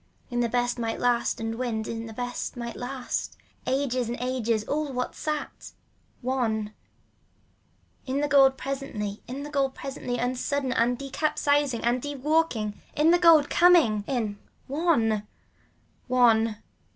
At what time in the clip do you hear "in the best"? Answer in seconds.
0.31-0.79, 1.87-2.57